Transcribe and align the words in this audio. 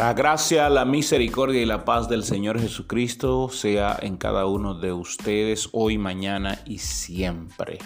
La 0.00 0.14
gracia, 0.14 0.70
la 0.70 0.86
misericordia 0.86 1.60
y 1.60 1.66
la 1.66 1.84
paz 1.84 2.08
del 2.08 2.24
Señor 2.24 2.58
Jesucristo 2.58 3.50
sea 3.50 3.98
en 4.00 4.16
cada 4.16 4.46
uno 4.46 4.72
de 4.72 4.94
ustedes 4.94 5.68
hoy, 5.72 5.98
mañana 5.98 6.58
y 6.64 6.78
siempre. 6.78 7.76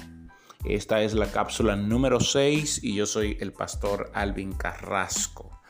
Esta 0.65 1.03
es 1.03 1.15
la 1.15 1.33
cápsula 1.33 1.75
número 1.75 2.21
6 2.21 2.85
y 2.85 2.95
yo 2.95 3.07
soy 3.07 3.37
el 3.41 3.53
pastor 3.53 4.13
Alvin 4.15 4.53
Carrasco. 4.53 5.61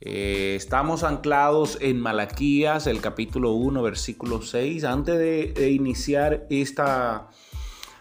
Eh, 0.00 0.54
estamos 0.56 1.04
anclados 1.04 1.78
en 1.80 2.00
Malaquías, 2.00 2.88
el 2.88 3.00
capítulo 3.00 3.52
1, 3.52 3.80
versículo 3.80 4.42
6. 4.42 4.82
Antes 4.82 5.16
de, 5.16 5.70
iniciar 5.70 6.48
esta, 6.50 7.30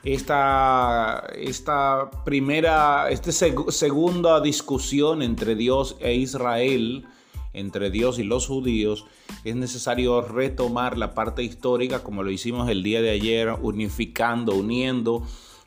esta, 0.03 1.27
esta 1.35 2.09
primera, 2.25 3.11
esta 3.11 3.31
segunda 3.31 4.41
discusión 4.41 5.21
entre 5.21 5.53
Dios 5.53 5.97
e 5.99 6.15
Israel, 6.15 7.05
entre 7.53 7.91
Dios 7.91 8.19
y 8.19 8.23
los 8.23 8.47
judíos, 8.47 9.05
es 9.43 9.55
necesario 9.55 10.21
retomar 10.21 10.97
la 10.97 11.13
parte 11.13 11.43
histórica 11.43 12.03
como 12.03 12.23
lo 12.23 12.31
hicimos 12.31 12.69
el 12.69 12.83
día 12.83 13.01
de 13.01 13.11
ayer, 13.11 13.53
unificando, 13.61 14.55
uniendo 14.55 15.23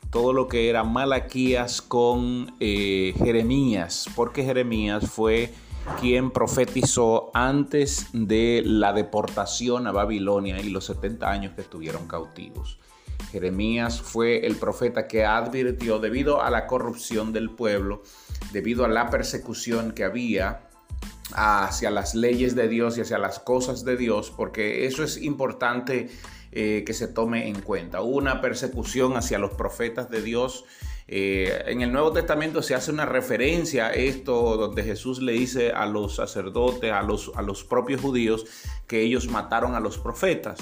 todo 0.09 0.33
lo 0.33 0.47
que 0.47 0.69
era 0.69 0.83
Malaquías 0.83 1.81
con 1.81 2.55
eh, 2.59 3.13
Jeremías, 3.17 4.07
porque 4.15 4.43
Jeremías 4.43 5.09
fue 5.09 5.51
quien 5.99 6.31
profetizó 6.31 7.31
antes 7.33 8.07
de 8.13 8.63
la 8.65 8.93
deportación 8.93 9.87
a 9.87 9.91
Babilonia 9.91 10.59
y 10.59 10.69
los 10.69 10.85
70 10.85 11.29
años 11.29 11.53
que 11.53 11.61
estuvieron 11.61 12.07
cautivos. 12.07 12.79
Jeremías 13.31 14.01
fue 14.01 14.45
el 14.45 14.55
profeta 14.55 15.07
que 15.07 15.25
advirtió 15.25 15.99
debido 15.99 16.41
a 16.41 16.49
la 16.49 16.67
corrupción 16.67 17.33
del 17.33 17.49
pueblo, 17.49 18.01
debido 18.51 18.85
a 18.85 18.87
la 18.87 19.09
persecución 19.09 19.91
que 19.91 20.03
había 20.03 20.64
hacia 21.33 21.89
las 21.91 22.15
leyes 22.15 22.55
de 22.55 22.67
Dios 22.67 22.97
y 22.97 23.01
hacia 23.01 23.17
las 23.17 23.39
cosas 23.39 23.83
de 23.83 23.97
Dios, 23.97 24.31
porque 24.35 24.85
eso 24.85 25.03
es 25.03 25.21
importante 25.21 26.09
eh, 26.51 26.83
que 26.85 26.93
se 26.93 27.07
tome 27.07 27.47
en 27.47 27.61
cuenta. 27.61 28.01
una 28.01 28.41
persecución 28.41 29.17
hacia 29.17 29.39
los 29.39 29.51
profetas 29.51 30.09
de 30.09 30.21
Dios. 30.21 30.65
Eh, 31.07 31.63
en 31.67 31.81
el 31.81 31.91
Nuevo 31.91 32.13
Testamento 32.13 32.61
se 32.61 32.73
hace 32.73 32.91
una 32.91 33.05
referencia 33.05 33.87
a 33.87 33.93
esto 33.93 34.57
donde 34.57 34.83
Jesús 34.83 35.21
le 35.21 35.33
dice 35.33 35.71
a 35.71 35.85
los 35.85 36.15
sacerdotes, 36.15 36.91
a 36.91 37.03
los, 37.03 37.31
a 37.35 37.41
los 37.41 37.63
propios 37.63 38.01
judíos, 38.01 38.45
que 38.87 39.01
ellos 39.01 39.27
mataron 39.27 39.75
a 39.75 39.79
los 39.79 39.97
profetas. 39.97 40.59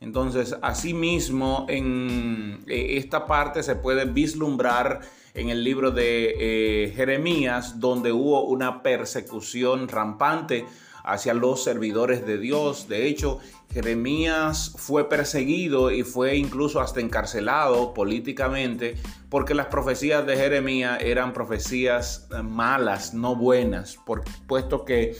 Entonces, 0.00 0.56
asimismo, 0.62 1.66
en 1.68 2.64
eh, 2.66 2.96
esta 2.98 3.26
parte 3.26 3.62
se 3.62 3.76
puede 3.76 4.04
vislumbrar 4.04 5.00
en 5.34 5.48
el 5.50 5.64
libro 5.64 5.90
de 5.90 6.34
eh, 6.38 6.92
Jeremías, 6.94 7.80
donde 7.80 8.12
hubo 8.12 8.44
una 8.44 8.82
persecución 8.82 9.88
rampante 9.88 10.64
hacia 11.02 11.34
los 11.34 11.62
servidores 11.62 12.24
de 12.24 12.38
Dios. 12.38 12.88
De 12.88 13.06
hecho, 13.06 13.40
Jeremías 13.72 14.74
fue 14.78 15.08
perseguido 15.08 15.90
y 15.90 16.04
fue 16.04 16.36
incluso 16.36 16.80
hasta 16.80 17.00
encarcelado 17.00 17.92
políticamente 17.92 18.94
porque 19.28 19.54
las 19.54 19.66
profecías 19.66 20.24
de 20.24 20.36
Jeremías 20.36 21.00
eran 21.02 21.32
profecías 21.32 22.28
eh, 22.30 22.42
malas, 22.42 23.12
no 23.12 23.34
buenas, 23.34 23.98
puesto 24.46 24.84
que 24.84 25.16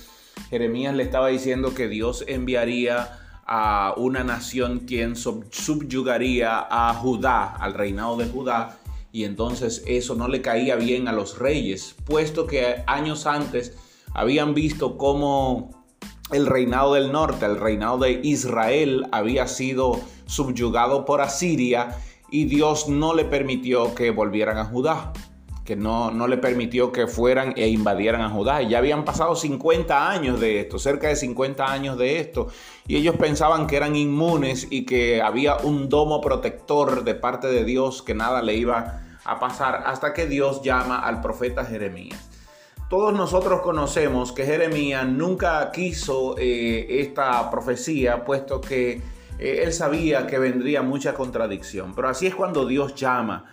Jeremías 0.49 0.95
le 0.95 1.03
estaba 1.03 1.29
diciendo 1.29 1.75
que 1.75 1.89
Dios 1.89 2.25
enviaría 2.29 3.21
a 3.47 3.93
una 3.97 4.25
nación 4.25 4.81
quien 4.81 5.17
subyugaría 5.17 6.67
a 6.71 6.95
Judá, 6.95 7.57
al 7.57 7.75
reinado 7.75 8.17
de 8.17 8.27
Judá, 8.27 8.79
y 9.15 9.23
entonces 9.23 9.85
eso 9.87 10.17
no 10.17 10.27
le 10.27 10.43
caía 10.43 10.75
bien 10.75 11.07
a 11.07 11.13
los 11.13 11.39
reyes, 11.39 11.95
puesto 12.05 12.49
que 12.49 12.83
años 12.89 13.27
antes 13.27 13.77
habían 14.13 14.55
visto 14.55 14.99
cómo 14.99 15.87
el 16.33 16.47
reinado 16.47 16.95
del 16.95 17.13
norte, 17.13 17.47
el 17.47 17.61
reinado 17.61 17.99
de 17.99 18.21
Israel, 18.25 19.07
había 19.13 19.47
sido 19.47 20.01
subyugado 20.27 21.05
por 21.05 21.21
Asiria 21.21 21.97
y 22.29 22.47
Dios 22.47 22.89
no 22.89 23.15
le 23.15 23.25
permitió 23.25 23.95
que 23.95 24.11
volvieran 24.11 24.59
a 24.59 24.65
Judá, 24.65 25.13
que 25.65 25.77
no, 25.77 26.11
no 26.11 26.27
le 26.27 26.37
permitió 26.37 26.93
que 26.93 27.07
fueran 27.07 27.55
e 27.57 27.69
invadieran 27.69 28.21
a 28.21 28.31
Judá. 28.31 28.63
Y 28.63 28.69
ya 28.69 28.79
habían 28.79 29.05
pasado 29.05 29.35
50 29.35 30.11
años 30.11 30.39
de 30.41 30.61
esto, 30.61 30.79
cerca 30.79 31.09
de 31.09 31.17
50 31.17 31.65
años 31.65 31.97
de 31.97 32.21
esto, 32.21 32.49
y 32.87 32.97
ellos 32.97 33.17
pensaban 33.17 33.67
que 33.67 33.77
eran 33.77 33.97
inmunes 33.97 34.67
y 34.71 34.85
que 34.85 35.23
había 35.23 35.57
un 35.57 35.89
domo 35.89 36.21
protector 36.21 37.05
de 37.05 37.15
parte 37.15 37.47
de 37.47 37.65
Dios 37.65 38.03
que 38.03 38.15
nada 38.15 38.43
le 38.43 38.55
iba 38.55 39.01
a 39.25 39.41
pasar 39.41 39.85
hasta 39.87 40.13
que 40.13 40.27
Dios 40.27 40.63
llama 40.63 40.99
al 40.99 41.23
profeta 41.23 41.65
Jeremías. 41.65 42.31
Todos 42.91 43.15
nosotros 43.15 43.63
conocemos 43.63 44.33
que 44.33 44.45
Jeremías 44.45 45.07
nunca 45.07 45.73
quiso 45.73 46.37
eh, 46.39 47.01
esta 47.01 47.51
profecía, 47.51 48.25
puesto 48.25 48.61
que 48.61 49.01
eh, 49.39 49.61
él 49.65 49.73
sabía 49.73 50.27
que 50.27 50.39
vendría 50.39 50.83
mucha 50.83 51.15
contradicción. 51.15 51.95
Pero 51.95 52.09
así 52.09 52.27
es 52.27 52.35
cuando 52.35 52.67
Dios 52.67 52.95
llama. 52.95 53.47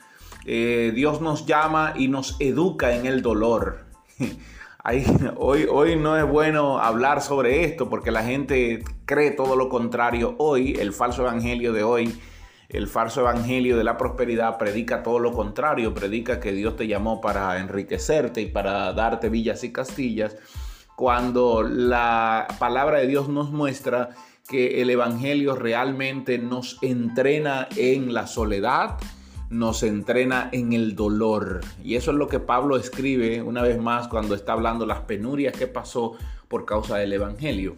Eh, 0.46 0.92
Dios 0.96 1.22
nos 1.22 1.46
llama 1.46 1.94
y 1.96 2.08
nos 2.08 2.36
educa 2.40 2.96
en 2.96 3.06
el 3.06 3.22
dolor. 3.22 3.86
hoy, 5.38 5.68
hoy 5.70 5.96
no 5.96 6.18
es 6.18 6.28
bueno 6.28 6.80
hablar 6.80 7.22
sobre 7.22 7.64
esto 7.64 7.90
porque 7.90 8.12
la 8.12 8.24
gente 8.24 8.84
cree 9.06 9.32
todo 9.32 9.56
lo 9.56 9.70
contrario. 9.70 10.36
Hoy, 10.38 10.76
el 10.80 10.94
falso 10.94 11.22
evangelio 11.24 11.74
de 11.74 11.84
hoy 11.84 12.20
el 12.72 12.88
falso 12.88 13.20
evangelio 13.20 13.78
de 13.78 13.84
la 13.84 13.98
prosperidad 13.98 14.58
predica 14.58 15.04
todo 15.04 15.20
lo 15.20 15.34
contrario, 15.34 15.94
predica 15.94 16.40
que 16.40 16.54
Dios 16.54 16.78
te 16.78 16.88
llamó 16.88 17.20
para 17.20 17.60
enriquecerte 17.60 18.40
y 18.40 18.46
para 18.46 18.94
darte 18.94 19.28
villas 19.28 19.66
y 19.66 19.74
castillas, 19.74 20.38
cuando 20.96 21.64
la 21.64 22.48
palabra 22.60 23.00
de 23.00 23.08
Dios 23.08 23.28
nos 23.28 23.52
muestra 23.52 24.12
que 24.48 24.82
el 24.82 24.90
evangelio 24.90 25.56
realmente 25.56 26.38
nos 26.38 26.78
entrena 26.82 27.68
en 27.76 28.14
la 28.14 28.26
soledad, 28.26 28.98
nos 29.52 29.84
entrena 29.84 30.50
en 30.52 30.74
el 30.74 30.96
dolor. 30.96 31.62
Y 31.84 31.96
eso 31.96 32.12
es 32.12 32.18
lo 32.18 32.28
que 32.28 32.40
Pablo 32.40 32.78
escribe 32.78 33.44
una 33.44 33.62
vez 33.62 33.80
más 33.80 34.08
cuando 34.08 34.34
está 34.34 34.54
hablando 34.54 34.86
las 34.86 35.02
penurias 35.02 35.56
que 35.56 35.68
pasó 35.68 36.16
por 36.48 36.66
causa 36.66 36.98
del 36.98 37.14
evangelio. 37.14 37.76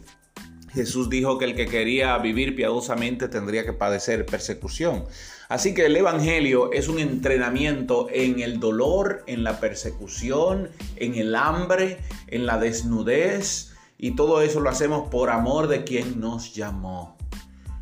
Jesús 0.74 1.10
dijo 1.10 1.38
que 1.38 1.46
el 1.46 1.56
que 1.56 1.68
quería 1.68 2.18
vivir 2.18 2.56
piadosamente 2.56 3.28
tendría 3.28 3.64
que 3.64 3.74
padecer 3.74 4.26
persecución. 4.26 5.06
Así 5.48 5.76
que 5.76 5.86
el 5.86 5.96
Evangelio 5.96 6.72
es 6.72 6.88
un 6.88 6.98
entrenamiento 6.98 8.08
en 8.12 8.40
el 8.40 8.60
dolor, 8.60 9.24
en 9.28 9.44
la 9.44 9.60
persecución, 9.60 10.70
en 10.96 11.14
el 11.14 11.36
hambre, 11.36 12.00
en 12.28 12.48
la 12.48 12.58
desnudez. 12.58 13.76
Y 14.00 14.16
todo 14.16 14.42
eso 14.42 14.62
lo 14.62 14.70
hacemos 14.72 15.10
por 15.10 15.30
amor 15.30 15.68
de 15.68 15.84
quien 15.84 16.20
nos 16.20 16.56
llamó. 16.56 17.18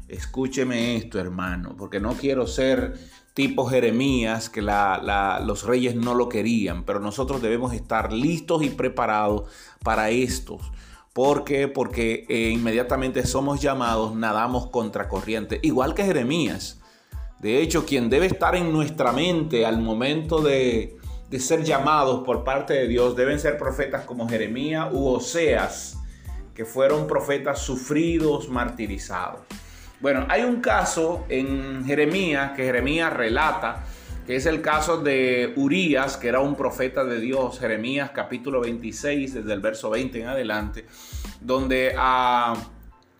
Escúcheme 0.09 0.97
esto, 0.97 1.17
hermano, 1.17 1.77
porque 1.77 2.01
no 2.01 2.15
quiero 2.15 2.45
ser 2.45 2.95
Jeremías, 3.69 4.49
que 4.49 4.61
los 4.61 5.63
reyes 5.63 5.95
no 5.95 6.13
lo 6.13 6.29
querían, 6.29 6.83
pero 6.83 6.99
nosotros 6.99 7.41
debemos 7.41 7.73
estar 7.73 8.11
listos 8.11 8.63
y 8.63 8.69
preparados 8.69 9.43
para 9.83 10.09
estos 10.09 10.61
¿Por 11.13 11.43
qué? 11.43 11.67
Porque 11.67 12.25
eh, 12.29 12.51
inmediatamente 12.51 13.25
somos 13.25 13.59
llamados, 13.59 14.15
nadamos 14.15 14.67
contra 14.67 15.09
corriente, 15.09 15.59
igual 15.61 15.93
que 15.93 16.05
Jeremías. 16.05 16.79
De 17.39 17.61
hecho, 17.61 17.85
quien 17.85 18.09
debe 18.09 18.27
estar 18.27 18.55
en 18.55 18.71
nuestra 18.71 19.11
mente 19.11 19.65
al 19.65 19.81
momento 19.81 20.41
de, 20.41 20.97
de 21.29 21.39
ser 21.39 21.65
llamados 21.65 22.23
por 22.23 22.45
parte 22.45 22.73
de 22.73 22.87
Dios 22.87 23.17
deben 23.17 23.39
ser 23.39 23.57
profetas 23.57 24.05
como 24.05 24.29
Jeremías 24.29 24.87
u 24.93 25.05
Oseas, 25.07 25.97
que 26.55 26.63
fueron 26.63 27.07
profetas 27.07 27.59
sufridos, 27.59 28.47
martirizados. 28.47 29.41
Bueno, 30.01 30.25
hay 30.29 30.43
un 30.43 30.61
caso 30.61 31.25
en 31.29 31.85
Jeremías 31.85 32.51
que 32.55 32.63
Jeremías 32.63 33.13
relata 33.13 33.85
que 34.25 34.35
es 34.35 34.45
el 34.45 34.61
caso 34.61 34.97
de 34.97 35.53
Urías, 35.55 36.15
que 36.15 36.27
era 36.27 36.39
un 36.39 36.55
profeta 36.55 37.03
de 37.03 37.19
Dios, 37.19 37.59
Jeremías 37.59 38.11
capítulo 38.13 38.61
26, 38.61 39.33
desde 39.33 39.53
el 39.53 39.59
verso 39.59 39.89
20 39.89 40.21
en 40.21 40.27
adelante, 40.27 40.85
donde 41.39 41.95
a 41.97 42.53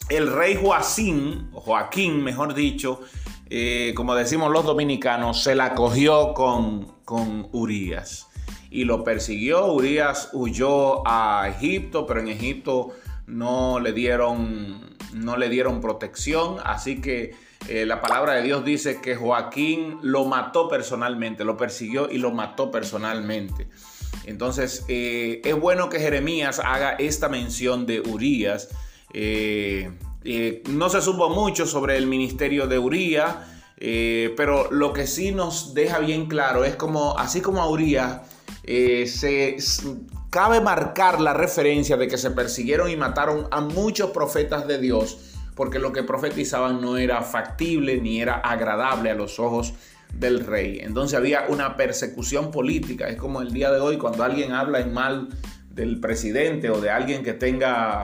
el 0.10 0.32
rey 0.32 0.58
Joacín, 0.62 1.50
Joaquín, 1.54 2.24
mejor 2.24 2.54
dicho, 2.54 3.02
eh, 3.50 3.94
como 3.96 4.16
decimos 4.16 4.52
los 4.52 4.66
dominicanos, 4.66 5.44
se 5.44 5.56
la 5.56 5.74
cogió 5.74 6.34
con, 6.34 6.94
con 7.04 7.48
Urias 7.52 8.28
y 8.70 8.86
lo 8.86 9.04
persiguió. 9.04 9.74
Urias 9.74 10.30
huyó 10.34 11.08
a 11.08 11.48
Egipto, 11.50 12.06
pero 12.06 12.22
en 12.22 12.30
Egipto 12.30 12.92
no 13.28 13.80
le 13.80 13.94
dieron, 13.94 14.98
no 15.14 15.38
le 15.38 15.50
dieron 15.50 15.82
protección, 15.82 16.58
así 16.64 17.02
que 17.02 17.36
eh, 17.68 17.86
la 17.86 18.02
palabra 18.02 18.34
de 18.34 18.44
Dios 18.44 18.66
dice 18.66 19.02
que 19.02 19.16
Joaquín 19.16 20.00
lo 20.02 20.26
mató 20.26 20.68
personalmente, 20.68 21.44
lo 21.46 21.58
persiguió 21.58 22.10
y 22.10 22.18
lo 22.18 22.32
mató 22.32 22.72
personalmente. 22.72 23.68
Entonces, 24.26 24.86
eh, 24.88 25.42
es 25.44 25.60
bueno 25.60 25.90
que 25.90 26.00
Jeremías 26.00 26.60
haga 26.60 26.92
esta 26.94 27.30
mención 27.30 27.86
de 27.86 28.02
Urias. 28.02 28.70
Eh, 29.14 29.92
no 30.70 30.90
se 30.90 31.02
supo 31.02 31.30
mucho 31.30 31.66
sobre 31.66 31.98
el 31.98 32.08
ministerio 32.08 32.68
de 32.68 32.78
Urías, 32.78 33.36
pero 34.38 34.70
lo 34.72 34.94
que 34.94 35.08
sí 35.08 35.32
nos 35.32 35.74
deja 35.74 35.98
bien 35.98 36.28
claro 36.28 36.64
es 36.64 36.76
como, 36.76 37.18
así 37.18 37.42
como 37.42 37.64
a 37.64 37.70
Urias 37.70 38.22
se 38.64 39.58
cabe 40.32 40.62
marcar 40.62 41.20
la 41.20 41.34
referencia 41.34 41.98
de 41.98 42.08
que 42.08 42.18
se 42.18 42.32
persiguieron 42.32 42.90
y 42.90 42.96
mataron 42.96 43.48
a 43.52 43.60
muchos 43.60 44.12
profetas 44.12 44.66
de 44.66 44.80
Dios, 44.80 45.18
porque 45.56 45.78
lo 45.78 45.92
que 45.92 46.04
profetizaban 46.04 46.80
no 46.82 46.98
era 46.98 47.22
factible 47.22 48.00
ni 48.02 48.22
era 48.22 48.36
agradable 48.36 49.12
a 49.12 49.14
los 49.14 49.40
ojos 49.40 49.74
del 50.14 50.46
rey. 50.46 50.80
Entonces 50.82 51.18
había 51.18 51.46
una 51.50 51.76
persecución 51.76 52.50
política. 52.50 53.10
Es 53.10 53.18
como 53.18 53.42
el 53.42 53.52
día 53.52 53.72
de 53.72 53.82
hoy 53.82 53.98
cuando 53.98 54.24
alguien 54.24 54.54
habla 54.54 54.80
en 54.80 54.94
mal 54.94 55.28
del 55.70 56.00
presidente 56.00 56.70
o 56.70 56.80
de 56.80 56.90
alguien 56.90 57.24
que 57.24 57.34
tenga 57.34 58.04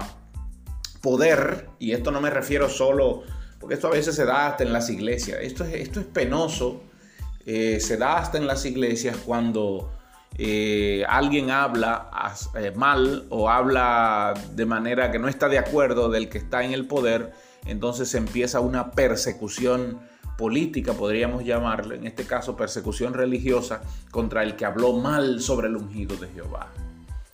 poder, 1.02 1.70
y 1.80 1.94
esto 1.94 2.12
no 2.12 2.20
me 2.20 2.30
refiero 2.30 2.68
solo, 2.68 3.24
porque 3.58 3.76
esto 3.76 3.88
a 3.88 3.92
veces 3.92 4.16
se 4.16 4.26
da 4.26 4.48
hasta 4.48 4.66
en 4.66 4.74
las 4.74 4.90
iglesias, 4.90 5.40
esto 5.42 5.64
es, 5.64 5.88
penoso, 6.12 6.82
eh, 7.46 7.80
se 7.80 7.96
da 7.96 8.18
hasta 8.18 8.38
en 8.38 8.48
las 8.48 8.66
iglesias 8.66 9.16
cuando 9.26 9.92
eh, 10.38 11.04
alguien 11.08 11.50
habla 11.50 12.10
eh, 12.56 12.72
mal 12.76 13.26
o 13.30 13.50
habla 13.50 14.34
de 14.54 14.66
manera 14.66 15.12
que 15.12 15.20
no 15.20 15.28
está 15.28 15.50
de 15.50 15.58
acuerdo 15.58 16.10
del 16.10 16.30
que 16.30 16.38
está 16.38 16.64
en 16.64 16.74
el 16.74 16.86
poder, 16.86 17.34
entonces 17.66 18.14
empieza 18.14 18.60
una 18.60 18.92
persecución 18.92 20.00
política, 20.38 20.94
podríamos 20.94 21.44
llamarlo, 21.44 21.96
en 21.96 22.06
este 22.06 22.26
caso 22.26 22.56
persecución 22.56 23.14
religiosa, 23.14 23.82
contra 24.12 24.44
el 24.44 24.56
que 24.56 24.66
habló 24.66 24.94
mal 24.94 25.42
sobre 25.42 25.68
el 25.68 25.76
ungido 25.76 26.16
de 26.16 26.28
Jehová. 26.30 26.68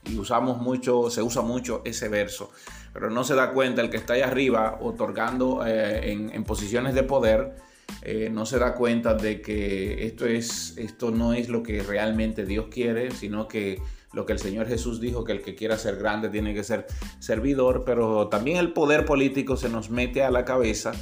Y 0.05 0.17
usamos 0.17 0.57
mucho, 0.57 1.09
se 1.09 1.21
usa 1.21 1.41
mucho 1.41 1.81
ese 1.85 2.07
verso, 2.07 2.51
pero 2.93 3.09
no 3.09 3.23
se 3.23 3.35
da 3.35 3.51
cuenta 3.51 3.81
el 3.81 3.89
que 3.89 3.97
está 3.97 4.13
ahí 4.13 4.21
arriba 4.21 4.79
otorgando 4.81 5.65
eh, 5.65 6.11
en, 6.11 6.43
posiciones 6.43 6.93
de 6.95 7.03
poder, 7.03 7.55
eh, 8.01 8.29
no 8.31 8.45
se 8.45 8.59
da 8.59 8.75
cuenta 8.75 9.13
de 9.13 9.41
que 9.41 10.05
esto, 10.05 10.25
es, 10.25 10.77
esto 10.77 11.11
no 11.11 11.33
es 11.33 11.49
lo 11.49 11.63
que 11.63 11.81
realmente 11.81 12.45
Dios 12.45 12.67
quiere, 12.71 13.11
sino 13.11 13.47
que 13.47 13.81
lo 14.13 14.25
que 14.25 14.33
el 14.33 14.39
Señor 14.39 14.67
Jesús 14.67 14.99
dijo, 15.01 15.23
que 15.23 15.31
el 15.31 15.41
que 15.41 15.55
quiera 15.55 15.77
ser 15.77 15.97
grande 15.97 16.29
tiene 16.29 16.53
que 16.53 16.63
ser 16.63 16.85
servidor, 17.19 17.83
pero 17.85 18.27
también 18.27 18.57
el 18.57 18.71
poder 18.71 19.05
político 19.05 19.57
se 19.57 19.69
nos 19.69 19.89
mete 19.89 20.21
a 20.21 20.29
la 20.29 20.45
cabeza 20.45 20.93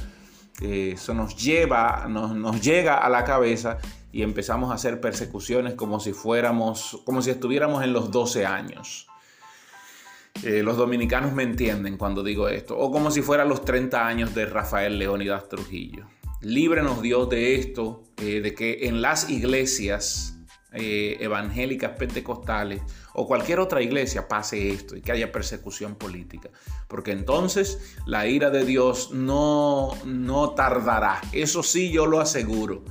eso 0.60 1.14
nos 1.14 1.36
lleva, 1.36 2.06
nos, 2.08 2.60
llega 2.60 2.98
a 2.98 3.08
la 3.08 3.24
cabeza 3.24 3.78
y 4.12 4.22
empezamos 4.22 4.70
a 4.70 4.74
hacer 4.74 5.00
persecuciones 5.00 5.74
como 5.74 6.00
si 6.00 6.12
fuéramos, 6.12 7.00
como 7.04 7.22
si 7.22 7.30
estuviéramos 7.30 7.82
en 7.82 7.92
los 7.92 8.10
12 8.10 8.46
años. 8.46 9.08
Eh, 10.42 10.62
los 10.62 10.76
dominicanos 10.76 11.32
me 11.32 11.42
entienden 11.42 11.96
cuando 11.96 12.22
digo 12.22 12.48
esto. 12.48 12.78
O 12.78 12.90
como 12.90 13.10
si 13.10 13.22
fueran 13.22 13.48
los 13.48 13.64
30 13.64 14.06
años 14.06 14.34
de 14.34 14.46
Rafael 14.46 14.98
Leónidas 14.98 15.48
Trujillo. 15.48 16.06
Líbrenos 16.42 17.02
Dios 17.02 17.28
de 17.28 17.54
esto, 17.54 18.02
eh, 18.18 18.40
de 18.40 18.54
que 18.54 18.88
en 18.88 19.00
las 19.00 19.30
iglesias 19.30 20.32
eh, 20.74 21.18
evangélicas 21.20 21.92
pentecostales 21.98 22.80
o 23.12 23.26
cualquier 23.26 23.60
otra 23.60 23.82
iglesia 23.82 24.26
pase 24.26 24.70
esto 24.70 24.96
y 24.96 25.02
que 25.02 25.12
haya 25.12 25.30
persecución 25.30 25.94
política. 25.94 26.48
Porque 26.88 27.12
entonces 27.12 27.94
la 28.06 28.26
ira 28.26 28.50
de 28.50 28.64
Dios 28.64 29.10
no, 29.12 29.90
no 30.06 30.50
tardará. 30.50 31.20
Eso 31.32 31.62
sí 31.62 31.92
yo 31.92 32.06
lo 32.06 32.20
aseguro. 32.20 32.84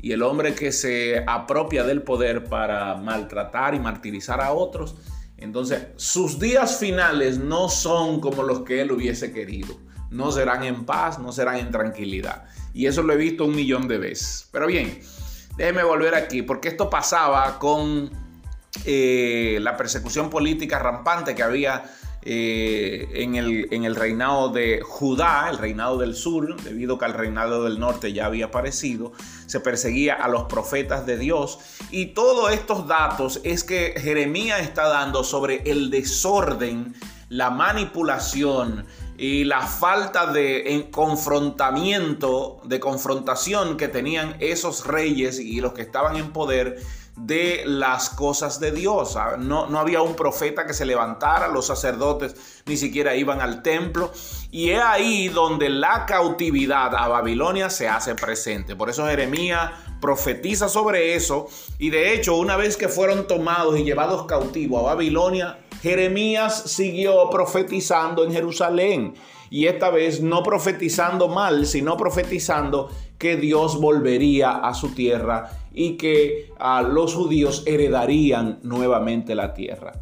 Y 0.00 0.12
el 0.12 0.22
hombre 0.22 0.54
que 0.54 0.72
se 0.72 1.24
apropia 1.26 1.84
del 1.84 2.02
poder 2.02 2.44
para 2.44 2.96
maltratar 2.96 3.74
y 3.74 3.78
martirizar 3.80 4.40
a 4.40 4.52
otros, 4.52 4.96
entonces 5.36 5.86
sus 5.96 6.38
días 6.40 6.78
finales 6.78 7.38
no 7.38 7.68
son 7.68 8.20
como 8.20 8.42
los 8.42 8.62
que 8.62 8.80
él 8.80 8.92
hubiese 8.92 9.32
querido. 9.32 9.76
No 10.10 10.32
serán 10.32 10.64
en 10.64 10.84
paz, 10.84 11.18
no 11.18 11.32
serán 11.32 11.56
en 11.56 11.70
tranquilidad. 11.70 12.44
Y 12.72 12.86
eso 12.86 13.02
lo 13.02 13.12
he 13.12 13.16
visto 13.16 13.44
un 13.44 13.54
millón 13.54 13.88
de 13.88 13.98
veces. 13.98 14.48
Pero 14.52 14.66
bien, 14.66 15.00
déjeme 15.56 15.82
volver 15.82 16.14
aquí, 16.14 16.42
porque 16.42 16.68
esto 16.68 16.88
pasaba 16.88 17.58
con 17.58 18.10
eh, 18.84 19.58
la 19.60 19.76
persecución 19.76 20.30
política 20.30 20.78
rampante 20.78 21.34
que 21.34 21.42
había 21.42 21.84
eh, 22.22 23.08
en, 23.14 23.36
el, 23.36 23.68
en, 23.70 23.84
el, 23.84 23.94
reinado 23.94 24.50
de 24.50 24.80
Judá, 24.82 25.48
el 25.50 25.56
reinado 25.56 25.98
del 25.98 26.14
sur, 26.14 26.60
debido 26.62 26.98
que 26.98 27.06
el 27.06 27.14
reinado 27.14 27.64
del 27.64 27.78
norte 27.78 28.12
ya 28.12 28.26
había 28.26 28.46
aparecido, 28.46 29.12
se 29.46 29.60
perseguía 29.60 30.14
a 30.14 30.28
los 30.28 30.44
profetas 30.44 31.06
de 31.06 31.16
Dios. 31.16 31.58
Y 31.90 32.06
todos 32.06 32.52
estos 32.52 32.86
datos 32.86 33.40
es 33.44 33.64
que 33.64 33.94
Jeremías 33.96 34.60
está 34.60 34.88
dando 34.88 35.22
sobre 35.24 35.62
el 35.70 35.90
desorden, 35.90 36.94
la 37.28 37.50
manipulación, 37.50 38.84
y 39.18 39.42
la 39.44 39.62
falta 39.62 40.32
de 40.32 40.88
confrontamiento, 40.92 42.60
de 42.64 42.78
confrontación 42.78 43.76
que 43.76 43.88
tenían 43.88 44.36
esos 44.38 44.86
reyes 44.86 45.40
y 45.40 45.60
los 45.60 45.72
que 45.72 45.82
estaban 45.82 46.16
en 46.16 46.32
poder 46.32 46.80
de 47.16 47.64
las 47.66 48.10
cosas 48.10 48.60
de 48.60 48.70
Dios. 48.70 49.16
Ah, 49.16 49.36
no, 49.36 49.66
no, 49.66 49.80
había 49.80 50.02
un 50.02 50.14
profeta 50.14 50.66
que 50.66 50.72
se 50.72 50.84
levantara, 50.84 51.48
los 51.48 51.66
sacerdotes 51.66 52.62
ni 52.66 52.76
siquiera 52.76 53.16
iban 53.16 53.40
al 53.40 53.62
templo. 53.62 54.12
Y 54.52 54.70
es 54.70 54.80
ahí 54.80 55.28
donde 55.28 55.68
la 55.68 56.06
cautividad 56.06 56.94
a 56.94 57.08
Babilonia 57.08 57.70
se 57.70 57.88
hace 57.88 58.14
presente. 58.14 58.76
Por 58.76 58.88
eso 58.88 59.04
Jeremías 59.04 59.72
profetiza 60.00 60.68
sobre 60.68 61.16
eso. 61.16 61.48
Y 61.78 61.90
de 61.90 62.14
hecho, 62.14 62.36
una 62.36 62.56
vez 62.56 62.76
que 62.76 62.88
fueron 62.88 63.26
tomados 63.26 63.76
y 63.78 63.82
llevados 63.82 64.26
cautivos 64.26 64.80
a 64.82 64.94
Babilonia, 64.94 65.58
Jeremías 65.82 66.62
siguió 66.66 67.30
profetizando 67.30 68.24
en 68.24 68.32
Jerusalén 68.32 69.14
y 69.50 69.66
esta 69.66 69.90
vez 69.90 70.20
no 70.20 70.42
profetizando 70.42 71.28
mal, 71.28 71.66
sino 71.66 71.96
profetizando 71.96 72.90
que 73.18 73.36
Dios 73.36 73.80
volvería 73.80 74.52
a 74.52 74.74
su 74.74 74.90
tierra 74.90 75.50
y 75.72 75.96
que 75.96 76.50
a 76.58 76.82
los 76.82 77.14
judíos 77.14 77.62
heredarían 77.66 78.58
nuevamente 78.62 79.34
la 79.34 79.54
tierra. 79.54 79.92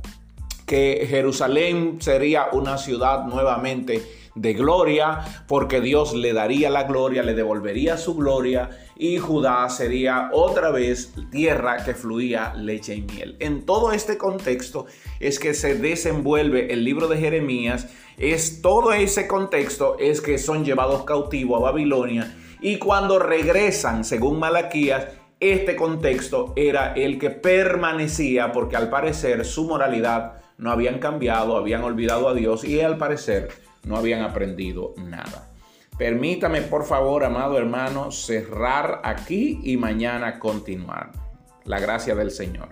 Que 0.66 1.06
Jerusalén 1.08 1.98
sería 2.00 2.48
una 2.52 2.76
ciudad 2.76 3.24
nuevamente 3.24 4.02
de 4.36 4.52
gloria, 4.52 5.20
porque 5.48 5.80
Dios 5.80 6.14
le 6.14 6.32
daría 6.32 6.70
la 6.70 6.84
gloria, 6.84 7.22
le 7.22 7.34
devolvería 7.34 7.96
su 7.96 8.14
gloria 8.14 8.70
y 8.94 9.18
Judá 9.18 9.68
sería 9.68 10.30
otra 10.32 10.70
vez 10.70 11.12
tierra 11.30 11.84
que 11.84 11.94
fluía 11.94 12.54
leche 12.54 12.94
y 12.94 13.02
miel. 13.02 13.36
En 13.40 13.66
todo 13.66 13.92
este 13.92 14.16
contexto 14.16 14.86
es 15.18 15.38
que 15.38 15.54
se 15.54 15.74
desenvuelve 15.74 16.72
el 16.72 16.84
libro 16.84 17.08
de 17.08 17.16
Jeremías, 17.16 17.88
es 18.18 18.62
todo 18.62 18.92
ese 18.92 19.26
contexto 19.26 19.96
es 19.98 20.20
que 20.20 20.38
son 20.38 20.64
llevados 20.64 21.04
cautivos 21.04 21.58
a 21.58 21.64
Babilonia 21.64 22.34
y 22.60 22.78
cuando 22.78 23.18
regresan, 23.18 24.04
según 24.04 24.38
Malaquías, 24.38 25.08
este 25.40 25.76
contexto 25.76 26.54
era 26.56 26.94
el 26.94 27.18
que 27.18 27.28
permanecía 27.30 28.52
porque 28.52 28.76
al 28.76 28.88
parecer 28.88 29.44
su 29.44 29.64
moralidad 29.64 30.40
no 30.58 30.70
habían 30.70 30.98
cambiado, 30.98 31.56
habían 31.56 31.82
olvidado 31.84 32.28
a 32.28 32.34
Dios 32.34 32.64
y 32.64 32.80
al 32.80 32.98
parecer 32.98 33.50
no 33.84 33.96
habían 33.96 34.22
aprendido 34.22 34.94
nada. 34.96 35.50
Permítame, 35.98 36.60
por 36.62 36.84
favor, 36.84 37.24
amado 37.24 37.56
hermano, 37.56 38.10
cerrar 38.10 39.00
aquí 39.04 39.60
y 39.64 39.76
mañana 39.76 40.38
continuar. 40.38 41.12
La 41.64 41.80
gracia 41.80 42.14
del 42.14 42.30
Señor. 42.30 42.68